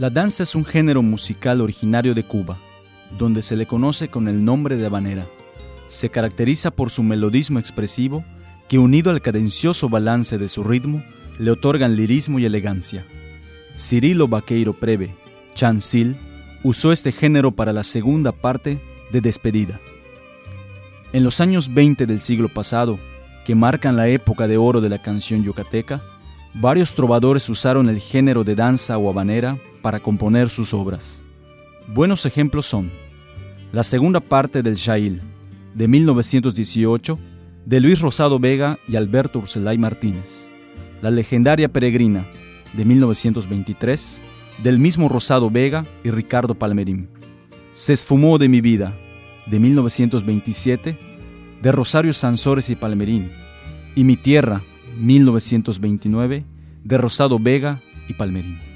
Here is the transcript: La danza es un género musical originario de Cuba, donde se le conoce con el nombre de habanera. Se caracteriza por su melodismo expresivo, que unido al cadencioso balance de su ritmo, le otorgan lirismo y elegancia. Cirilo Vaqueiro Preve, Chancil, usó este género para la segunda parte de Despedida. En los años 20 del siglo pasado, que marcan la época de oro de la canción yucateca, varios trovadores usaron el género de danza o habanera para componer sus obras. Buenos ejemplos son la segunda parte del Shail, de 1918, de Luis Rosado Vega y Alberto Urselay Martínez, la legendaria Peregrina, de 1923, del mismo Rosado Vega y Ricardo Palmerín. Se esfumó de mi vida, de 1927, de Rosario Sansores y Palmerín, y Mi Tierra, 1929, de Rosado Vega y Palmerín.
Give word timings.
La 0.00 0.08
danza 0.08 0.44
es 0.44 0.54
un 0.54 0.64
género 0.64 1.02
musical 1.02 1.60
originario 1.60 2.14
de 2.14 2.22
Cuba, 2.22 2.56
donde 3.18 3.42
se 3.42 3.54
le 3.54 3.66
conoce 3.66 4.08
con 4.08 4.28
el 4.28 4.42
nombre 4.46 4.78
de 4.78 4.86
habanera. 4.86 5.26
Se 5.88 6.08
caracteriza 6.08 6.70
por 6.70 6.88
su 6.88 7.02
melodismo 7.02 7.58
expresivo, 7.58 8.24
que 8.66 8.78
unido 8.78 9.10
al 9.10 9.20
cadencioso 9.20 9.90
balance 9.90 10.38
de 10.38 10.48
su 10.48 10.64
ritmo, 10.64 11.02
le 11.38 11.50
otorgan 11.50 11.96
lirismo 11.96 12.38
y 12.38 12.46
elegancia. 12.46 13.04
Cirilo 13.76 14.26
Vaqueiro 14.26 14.72
Preve, 14.72 15.14
Chancil, 15.54 16.16
usó 16.64 16.92
este 16.92 17.12
género 17.12 17.50
para 17.50 17.74
la 17.74 17.84
segunda 17.84 18.32
parte 18.32 18.80
de 19.12 19.20
Despedida. 19.20 19.80
En 21.12 21.24
los 21.24 21.42
años 21.42 21.74
20 21.74 22.06
del 22.06 22.22
siglo 22.22 22.48
pasado, 22.48 22.98
que 23.44 23.54
marcan 23.54 23.96
la 23.96 24.08
época 24.08 24.48
de 24.48 24.56
oro 24.56 24.80
de 24.80 24.88
la 24.88 25.02
canción 25.02 25.44
yucateca, 25.44 26.00
varios 26.54 26.94
trovadores 26.94 27.48
usaron 27.48 27.88
el 27.88 28.00
género 28.00 28.44
de 28.44 28.54
danza 28.54 28.98
o 28.98 29.08
habanera 29.08 29.58
para 29.82 30.00
componer 30.00 30.50
sus 30.50 30.74
obras. 30.74 31.22
Buenos 31.88 32.26
ejemplos 32.26 32.66
son 32.66 32.90
la 33.72 33.84
segunda 33.84 34.18
parte 34.18 34.62
del 34.62 34.74
Shail, 34.74 35.22
de 35.74 35.86
1918, 35.86 37.18
de 37.66 37.80
Luis 37.80 38.00
Rosado 38.00 38.40
Vega 38.40 38.78
y 38.88 38.96
Alberto 38.96 39.38
Urselay 39.38 39.78
Martínez, 39.78 40.50
la 41.02 41.10
legendaria 41.12 41.68
Peregrina, 41.68 42.24
de 42.72 42.84
1923, 42.84 44.22
del 44.64 44.78
mismo 44.80 45.08
Rosado 45.08 45.50
Vega 45.50 45.84
y 46.02 46.10
Ricardo 46.10 46.56
Palmerín. 46.56 47.08
Se 47.72 47.92
esfumó 47.92 48.38
de 48.38 48.48
mi 48.48 48.60
vida, 48.60 48.92
de 49.46 49.60
1927, 49.60 50.96
de 51.62 51.72
Rosario 51.72 52.12
Sansores 52.12 52.70
y 52.70 52.74
Palmerín, 52.74 53.30
y 53.94 54.02
Mi 54.02 54.16
Tierra, 54.16 54.62
1929, 55.00 56.44
de 56.84 56.98
Rosado 56.98 57.38
Vega 57.38 57.78
y 58.08 58.14
Palmerín. 58.14 58.69